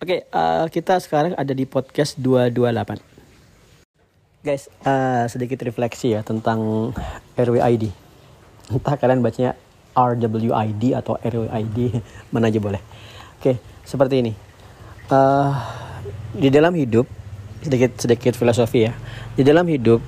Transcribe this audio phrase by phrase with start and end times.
[0.00, 3.04] Oke, uh, kita sekarang ada di podcast 228.
[4.40, 6.88] Guys, uh, sedikit refleksi ya tentang
[7.36, 7.92] RWID.
[8.72, 9.60] Entah kalian bacanya
[9.92, 12.00] RWID atau RWID,
[12.32, 12.80] mana aja boleh.
[13.36, 14.32] Oke, seperti ini.
[15.12, 15.52] Uh,
[16.32, 17.04] di dalam hidup,
[17.60, 18.96] sedikit sedikit filosofi ya.
[19.36, 20.00] Di dalam hidup,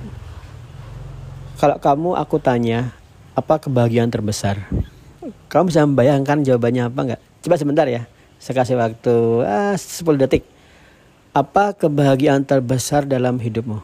[1.61, 2.97] kalau kamu aku tanya,
[3.37, 4.57] apa kebahagiaan terbesar?
[5.53, 7.21] Kamu bisa membayangkan jawabannya apa nggak?
[7.45, 8.09] Coba sebentar ya
[8.43, 9.15] saya kasih waktu
[9.47, 10.43] ah, 10 detik.
[11.31, 13.79] Apa kebahagiaan terbesar dalam hidupmu?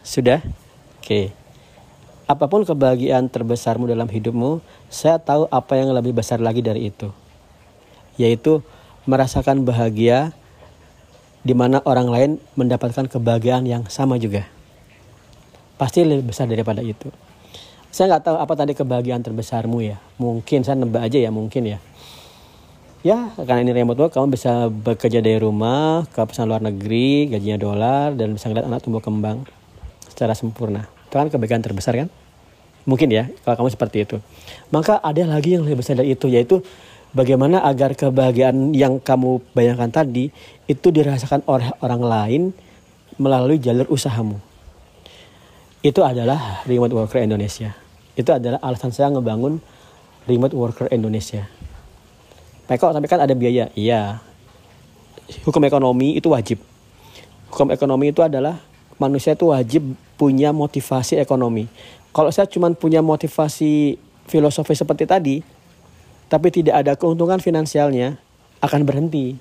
[0.00, 0.40] Sudah?
[1.04, 1.36] Oke.
[2.24, 7.12] Apa pun kebahagiaan terbesarmu dalam hidupmu, saya tahu apa yang lebih besar lagi dari itu.
[8.16, 8.64] Yaitu
[9.04, 10.32] merasakan bahagia
[11.44, 14.48] di mana orang lain mendapatkan kebahagiaan yang sama juga.
[15.76, 17.12] Pasti lebih besar daripada itu.
[17.92, 20.00] Saya nggak tahu apa tadi kebahagiaan terbesarmu ya.
[20.18, 21.78] Mungkin saya nebak aja ya mungkin ya.
[23.04, 27.60] Ya, karena ini remote work, kamu bisa bekerja dari rumah, ke pesan luar negeri, gajinya
[27.60, 29.44] dolar, dan bisa ngeliat anak tumbuh kembang
[30.08, 30.88] secara sempurna.
[31.12, 32.08] Itu kan kebahagiaan terbesar kan?
[32.88, 34.16] Mungkin ya, kalau kamu seperti itu.
[34.72, 36.64] Maka ada lagi yang lebih besar dari itu, yaitu
[37.14, 40.34] bagaimana agar kebahagiaan yang kamu bayangkan tadi
[40.66, 42.42] itu dirasakan oleh orang lain
[43.16, 44.42] melalui jalur usahamu.
[45.80, 47.72] Itu adalah remote worker Indonesia.
[48.18, 49.62] Itu adalah alasan saya ngebangun
[50.26, 51.46] remote worker Indonesia.
[52.66, 53.70] Peko tapi kan ada biaya.
[53.78, 54.18] Iya.
[55.46, 56.58] Hukum ekonomi itu wajib.
[57.52, 58.58] Hukum ekonomi itu adalah
[58.96, 59.84] manusia itu wajib
[60.16, 61.68] punya motivasi ekonomi.
[62.14, 65.36] Kalau saya cuma punya motivasi filosofi seperti tadi,
[66.28, 68.16] tapi tidak ada keuntungan finansialnya
[68.64, 69.36] akan berhenti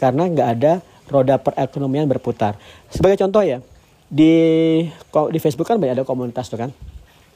[0.00, 0.72] karena nggak ada
[1.06, 2.58] roda perekonomian berputar.
[2.90, 3.60] Sebagai contoh ya,
[4.08, 4.34] di
[5.30, 6.70] di Facebook kan banyak ada komunitas tuh kan.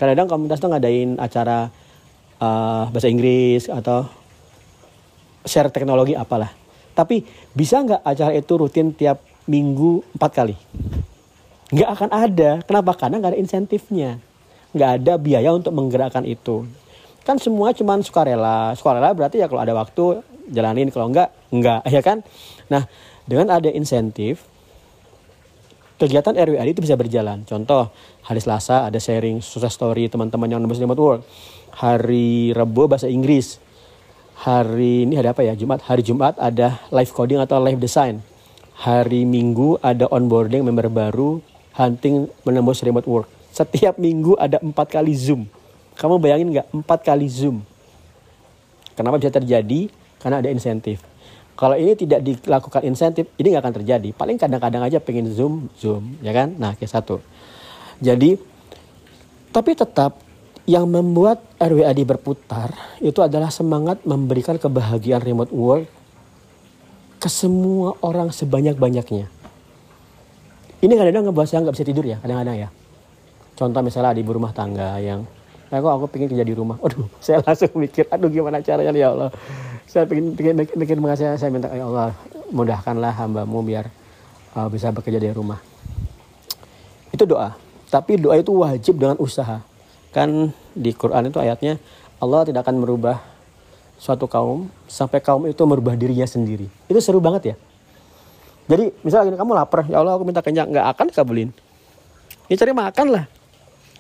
[0.00, 1.70] Kadang-kadang komunitas tuh ngadain acara
[2.42, 4.08] uh, bahasa Inggris atau
[5.46, 6.50] share teknologi apalah.
[6.96, 7.22] Tapi
[7.52, 10.56] bisa nggak acara itu rutin tiap minggu empat kali?
[11.70, 12.50] Nggak akan ada.
[12.64, 12.92] Kenapa?
[12.96, 14.18] Karena nggak ada insentifnya.
[14.74, 16.66] Nggak ada biaya untuk menggerakkan itu
[17.26, 18.70] kan semua cuman sukarela.
[18.78, 20.94] Sukarela berarti ya kalau ada waktu jalanin.
[20.94, 22.22] Kalau enggak enggak ya kan?
[22.70, 22.86] Nah
[23.26, 24.46] dengan ada insentif
[25.98, 27.42] kegiatan RWAD itu bisa berjalan.
[27.42, 27.90] Contoh
[28.22, 31.20] hari Selasa ada sharing sukses story teman-teman yang nembus remote work
[31.74, 33.58] hari Rabu bahasa Inggris.
[34.36, 35.58] Hari ini ada apa ya?
[35.58, 35.82] Jumat.
[35.82, 38.22] Hari Jumat ada live coding atau live design.
[38.76, 41.40] Hari Minggu ada onboarding member baru
[41.74, 43.28] hunting menembus remote work.
[43.56, 45.48] Setiap minggu ada empat kali zoom
[45.96, 47.64] kamu bayangin nggak empat kali zoom?
[48.92, 49.88] Kenapa bisa terjadi?
[50.20, 51.00] Karena ada insentif.
[51.56, 54.08] Kalau ini tidak dilakukan insentif, ini nggak akan terjadi.
[54.12, 56.52] Paling kadang-kadang aja pengen zoom, zoom, ya kan?
[56.60, 57.24] Nah, ke satu.
[57.96, 58.36] Jadi,
[59.56, 60.20] tapi tetap
[60.68, 65.88] yang membuat RWAD berputar itu adalah semangat memberikan kebahagiaan remote work
[67.16, 69.32] ke semua orang sebanyak-banyaknya.
[70.76, 72.68] Ini kadang-kadang ngebuat saya nggak bisa tidur ya, kadang-kadang ya.
[73.56, 75.24] Contoh misalnya di rumah tangga yang
[75.66, 76.78] Nah, kok aku pengen kerja di rumah.
[76.82, 79.30] Aduh, saya langsung mikir, aduh gimana caranya ya Allah.
[79.86, 82.14] Saya pengen pengen bikin mengasih saya minta ya Allah
[82.50, 83.90] mudahkanlah hambamu biar
[84.54, 85.58] uh, bisa bekerja di rumah.
[87.10, 87.54] Itu doa.
[87.86, 89.62] Tapi doa itu wajib dengan usaha.
[90.10, 91.78] Kan di Quran itu ayatnya
[92.18, 93.20] Allah tidak akan merubah
[93.96, 96.68] suatu kaum sampai kaum itu merubah dirinya sendiri.
[96.88, 97.56] Itu seru banget ya.
[98.66, 101.50] Jadi misalnya kamu lapar, ya Allah aku minta kenyang, nggak akan dikabulin.
[102.50, 103.24] Ya cari makan lah.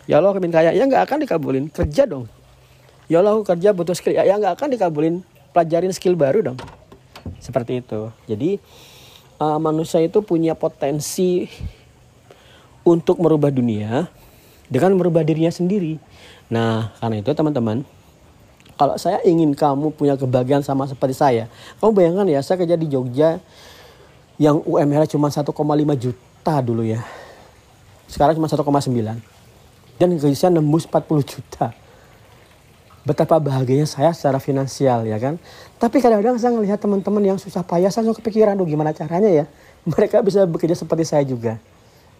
[0.06, 1.64] Ya Allah aku ingin kaya, ya nggak akan dikabulin.
[1.66, 2.30] Kerja dong.
[3.10, 5.14] Ya Allah aku kerja butuh skill, ya nggak akan dikabulin.
[5.50, 6.58] Pelajarin skill baru dong.
[7.42, 8.14] Seperti itu.
[8.30, 8.62] Jadi
[9.42, 11.50] uh, manusia itu punya potensi
[12.86, 14.06] untuk merubah dunia
[14.70, 15.98] dengan merubah dirinya sendiri.
[16.46, 17.82] Nah, karena itu teman-teman,
[18.78, 21.50] kalau saya ingin kamu punya kebahagiaan sama seperti saya,
[21.82, 23.42] kamu bayangkan ya, saya kerja di Jogja
[24.38, 25.50] yang UMR cuma 1,5
[25.98, 27.02] juta dulu ya.
[28.06, 29.35] Sekarang cuma 1,9
[29.96, 31.72] dan gaji saya nembus 40 juta.
[33.06, 35.38] Betapa bahagianya saya secara finansial ya kan.
[35.78, 39.44] Tapi kadang-kadang saya melihat teman-teman yang susah payah, saya langsung kepikiran, tuh gimana caranya ya.
[39.92, 41.62] Mereka bisa bekerja seperti saya juga.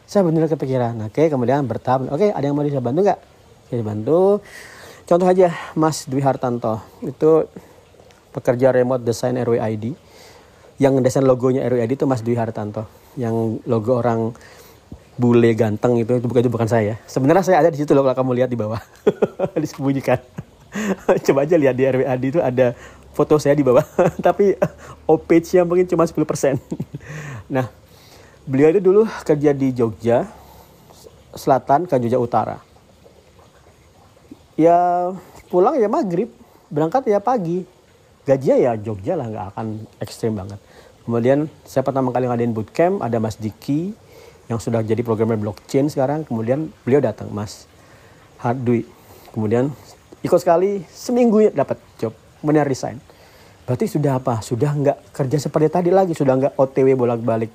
[0.07, 1.11] Saya benar kepikiran.
[1.11, 2.07] Oke, kemudian bertahap.
[2.15, 3.21] Oke, ada yang mau bisa bantu nggak?
[3.67, 4.39] Oke, bantu.
[5.07, 6.79] Contoh aja Mas Dwi Hartanto.
[7.03, 7.51] Itu
[8.31, 9.99] pekerja remote design RWID.
[10.79, 12.87] Yang desain logonya RWID itu Mas Dwi Hartanto.
[13.19, 14.31] Yang logo orang
[15.17, 17.01] bule ganteng itu itu bukan itu bukan saya.
[17.09, 18.81] Sebenarnya saya ada di situ loh kalau kamu lihat di bawah.
[19.63, 20.21] Disembunyikan.
[21.27, 22.77] Coba aja lihat di RWAD itu ada
[23.17, 23.83] foto saya di bawah.
[24.27, 24.61] Tapi
[25.09, 26.21] oh page-nya mungkin cuma 10%.
[27.49, 27.73] nah,
[28.45, 30.29] beliau itu dulu kerja di Jogja
[31.33, 32.57] Selatan ke Jogja Utara.
[34.57, 35.13] Ya
[35.49, 36.29] pulang ya maghrib,
[36.69, 37.65] berangkat ya pagi.
[38.29, 39.67] Gajinya ya Jogja lah, nggak akan
[40.01, 40.61] ekstrim banget.
[41.07, 43.95] Kemudian saya pertama kali ngadain bootcamp, ada Mas Diki
[44.47, 46.23] yang sudah jadi programmer blockchain sekarang.
[46.27, 47.67] Kemudian beliau datang, Mas
[48.39, 48.87] Hardui.
[49.35, 49.75] Kemudian
[50.23, 52.99] ikut sekali, seminggu ya dapat job, kemudian resign.
[53.67, 54.41] Berarti sudah apa?
[54.41, 57.51] Sudah nggak kerja seperti tadi lagi, sudah nggak OTW bolak-balik.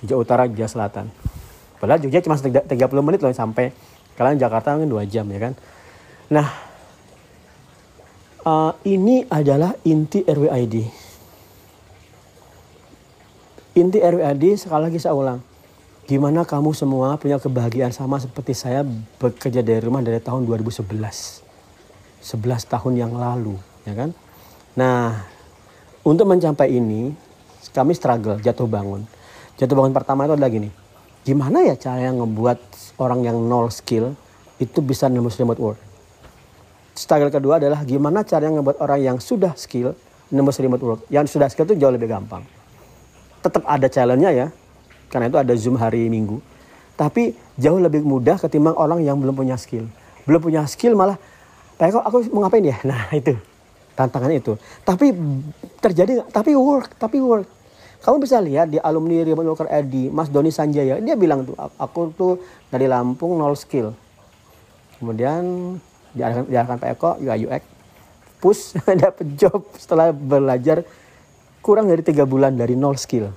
[0.00, 1.08] Jogja Utara, Jogja Selatan.
[1.80, 2.68] Padahal Jogja cuma 30
[3.00, 3.72] menit loh sampai
[4.20, 5.52] kalian Jakarta mungkin 2 jam ya kan.
[6.28, 6.46] Nah,
[8.44, 10.76] uh, ini adalah inti RWID.
[13.80, 15.49] Inti RWID sekali lagi saya ulang.
[16.10, 18.82] Gimana kamu semua punya kebahagiaan sama seperti saya
[19.22, 20.90] bekerja dari rumah dari tahun 2011.
[20.90, 21.46] 11
[22.66, 23.54] tahun yang lalu,
[23.86, 24.10] ya kan?
[24.74, 25.22] Nah,
[26.02, 27.14] untuk mencapai ini
[27.70, 29.06] kami struggle, jatuh bangun.
[29.54, 30.74] Jatuh bangun pertama itu adalah gini.
[31.22, 32.58] Gimana ya cara yang ngebuat
[32.98, 34.10] orang yang nol skill
[34.58, 35.80] itu bisa nembus remote work?
[37.00, 39.94] struggle kedua adalah gimana cara yang ngebuat orang yang sudah skill
[40.28, 41.00] nembus remote work.
[41.06, 42.42] Yang sudah skill itu jauh lebih gampang.
[43.40, 44.46] Tetap ada challenge-nya ya,
[45.10, 46.38] karena itu ada Zoom hari Minggu.
[46.94, 49.90] Tapi jauh lebih mudah ketimbang orang yang belum punya skill.
[50.24, 51.18] Belum punya skill malah,
[51.76, 52.78] Pak kok aku mau ngapain ya?
[52.88, 53.34] Nah itu,
[53.98, 54.54] tantangan itu.
[54.86, 55.12] Tapi
[55.82, 57.48] terjadi, tapi work, tapi work.
[58.00, 62.16] Kamu bisa lihat di alumni Remote Worker Edi, Mas Doni Sanjaya, dia bilang tuh, aku
[62.16, 62.40] tuh
[62.72, 63.92] dari Lampung nol skill.
[64.96, 65.76] Kemudian
[66.16, 67.64] diarahkan, diarahkan Pak Eko UI UX
[68.40, 68.74] push
[69.04, 70.82] dapat job setelah belajar
[71.60, 73.28] kurang dari tiga bulan dari nol skill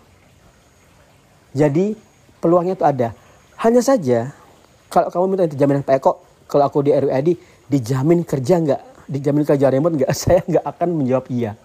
[1.53, 1.95] jadi
[2.41, 3.15] peluangnya itu ada
[3.61, 4.33] hanya saja
[4.91, 6.11] kalau kamu minta jaminan Pak Eko
[6.49, 7.29] kalau aku di RWID
[7.71, 11.55] dijamin kerja nggak dijamin kerja remote nggak saya nggak akan menjawab iya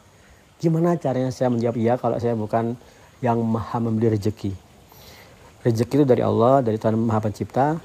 [0.63, 2.79] gimana caranya saya menjawab iya kalau saya bukan
[3.19, 4.55] yang maha memberi rezeki
[5.67, 7.83] rezeki itu dari Allah dari Tuhan Maha Pencipta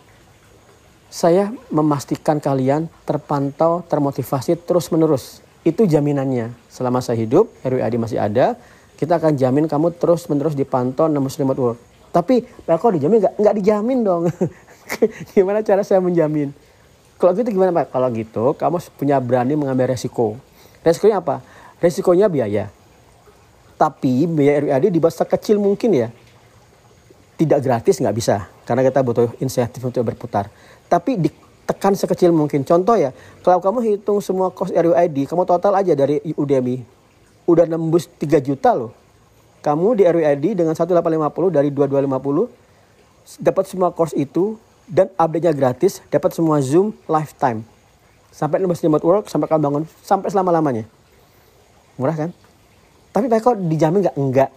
[1.14, 5.46] saya memastikan kalian terpantau, termotivasi terus-menerus.
[5.62, 6.50] Itu jaminannya.
[6.74, 8.58] Selama saya hidup, RWAD masih ada,
[8.98, 11.80] kita akan jamin kamu terus-menerus dipantau nembus remote work.
[12.14, 13.34] Tapi, Pak kok dijamin nggak?
[13.42, 14.24] Nggak dijamin dong.
[15.34, 16.54] gimana cara saya menjamin?
[17.18, 17.90] Kalau gitu gimana Pak?
[17.90, 20.38] Kalau gitu, kamu punya berani mengambil resiko.
[20.86, 21.42] Resikonya apa?
[21.82, 22.70] Resikonya biaya.
[23.82, 26.08] Tapi biaya RWAD dibuat sekecil mungkin ya.
[27.34, 28.46] Tidak gratis nggak bisa.
[28.64, 30.48] Karena kita butuh insentif untuk berputar
[30.94, 32.62] tapi ditekan sekecil mungkin.
[32.62, 33.10] Contoh ya,
[33.42, 36.86] kalau kamu hitung semua cost RWID, kamu total aja dari Udemy,
[37.50, 38.94] udah nembus 3 juta loh.
[39.64, 44.60] Kamu di RWID dengan 1850 dari 2250 dapat semua course itu
[44.92, 47.64] dan update-nya gratis, dapat semua Zoom lifetime.
[48.36, 50.84] Sampai remote work, sampai kamu bangun, sampai selama-lamanya.
[51.96, 52.30] Murah kan?
[53.14, 54.16] Tapi Pak kok dijamin nggak?
[54.18, 54.50] Enggak.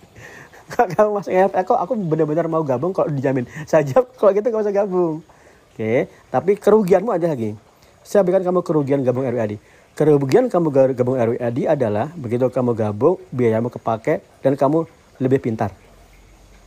[0.72, 3.48] kalau kamu masuk Eko, aku benar-benar mau gabung kalau dijamin.
[3.64, 5.24] Saja kalau gitu gak usah gabung.
[5.72, 7.56] Oke, tapi kerugianmu ada lagi.
[8.04, 9.56] Saya berikan kamu kerugian gabung RWAD.
[9.98, 14.86] Kerugian kamu gabung RWAD adalah begitu kamu gabung, biayamu kepake dan kamu
[15.18, 15.74] lebih pintar.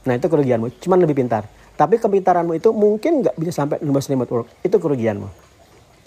[0.04, 1.48] Nah itu kerugianmu, cuman lebih pintar.
[1.80, 4.48] Tapi kepintaranmu itu mungkin nggak bisa sampai lulus remote work.
[4.68, 5.32] Itu kerugianmu,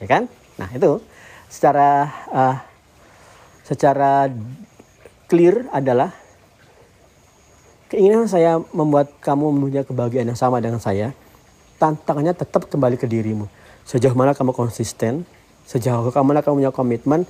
[0.05, 0.29] ya kan?
[0.61, 1.00] Nah itu
[1.49, 2.56] secara uh,
[3.65, 4.29] secara
[5.25, 6.12] clear adalah
[7.88, 11.17] keinginan saya membuat kamu mempunyai kebahagiaan yang sama dengan saya
[11.81, 13.49] tantangannya tetap kembali ke dirimu.
[13.88, 15.25] Sejauh mana kamu konsisten,
[15.64, 17.21] sejauh mana kamu punya komitmen,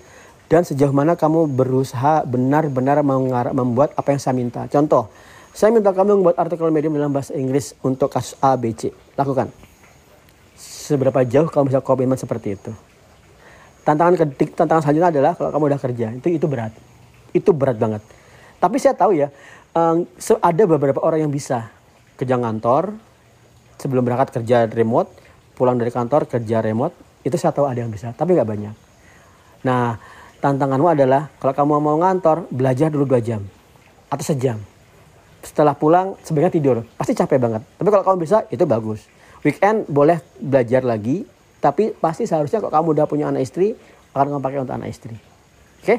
[0.50, 3.00] dan sejauh mana kamu berusaha benar-benar
[3.54, 4.68] membuat apa yang saya minta.
[4.68, 5.08] Contoh,
[5.54, 8.90] saya minta kamu membuat artikel medium dalam bahasa Inggris untuk kasus A, B, C.
[9.14, 9.48] Lakukan.
[10.58, 12.72] Seberapa jauh kamu bisa komitmen seperti itu.
[13.86, 16.72] Tantangan ketik, tantangan selanjutnya adalah kalau kamu udah kerja, itu itu berat.
[17.32, 18.02] Itu berat banget.
[18.60, 19.28] Tapi saya tahu ya,
[19.76, 20.08] um,
[20.40, 21.68] ada beberapa orang yang bisa
[22.16, 22.96] kerja ngantor,
[23.76, 25.10] sebelum berangkat kerja remote,
[25.54, 28.74] pulang dari kantor kerja remote, itu saya tahu ada yang bisa, tapi nggak banyak.
[29.64, 29.96] Nah,
[30.44, 33.40] tantanganmu adalah kalau kamu mau ngantor, belajar dulu dua jam
[34.12, 34.60] atau sejam.
[35.40, 37.62] Setelah pulang sebenarnya tidur, pasti capek banget.
[37.64, 39.08] Tapi kalau kamu bisa, itu bagus.
[39.40, 41.24] Weekend boleh belajar lagi,
[41.64, 43.72] tapi pasti seharusnya kalau kamu udah punya anak istri,
[44.12, 45.16] akan kamu pakai untuk anak istri.
[45.16, 45.84] Oke?
[45.84, 45.98] Okay?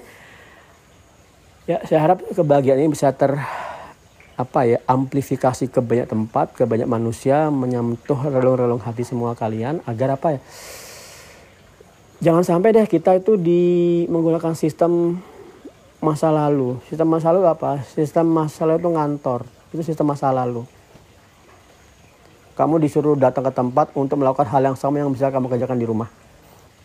[1.65, 3.33] Ya, saya harap kebahagiaan ini bisa ter
[4.35, 10.19] apa ya amplifikasi ke banyak tempat ke banyak manusia menyentuh relung-relung hati semua kalian agar
[10.19, 10.39] apa ya
[12.23, 15.19] jangan sampai deh kita itu di menggunakan sistem
[15.99, 16.77] masa lalu.
[16.85, 17.81] Sistem masa lalu apa?
[17.91, 19.41] Sistem masa lalu itu ngantor.
[19.73, 20.63] Itu sistem masa lalu.
[22.55, 25.87] Kamu disuruh datang ke tempat untuk melakukan hal yang sama yang bisa kamu kerjakan di
[25.89, 26.07] rumah.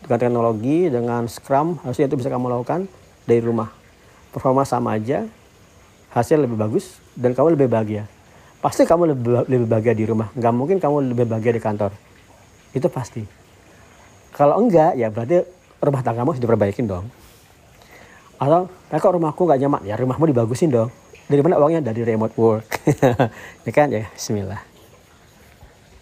[0.03, 2.91] Dengan teknologi dengan scrum harusnya itu bisa kamu lakukan
[3.29, 3.71] dari rumah.
[4.35, 5.29] Performa sama aja
[6.11, 8.05] hasil lebih bagus dan kamu lebih bahagia.
[8.61, 10.29] pasti kamu lebih, lebih bahagia di rumah.
[10.37, 11.97] Nggak mungkin kamu lebih bahagia di kantor.
[12.77, 13.40] Itu pasti
[14.33, 15.45] kalau enggak ya berarti
[15.83, 17.07] rumah tanggamu harus diperbaikin dong.
[18.41, 19.83] Atau kok rumahku nggak nyaman?
[19.85, 20.89] Ya rumahmu dibagusin dong.
[21.29, 21.85] Dari mana uangnya?
[21.93, 22.69] Dari remote work.
[23.69, 23.93] Ya kan?
[23.93, 24.70] Ya Bismillah